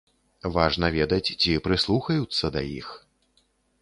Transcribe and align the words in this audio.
Важна 0.55 0.87
ведаць, 0.95 1.29
ці 1.43 1.55
прыслухаюцца 1.67 2.45
да 2.57 2.61
іх. 2.79 2.89